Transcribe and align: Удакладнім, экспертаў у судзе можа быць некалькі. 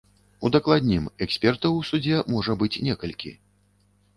Удакладнім, 0.47 1.03
экспертаў 1.25 1.71
у 1.81 1.83
судзе 1.91 2.25
можа 2.35 2.57
быць 2.63 2.73
некалькі. 2.89 3.31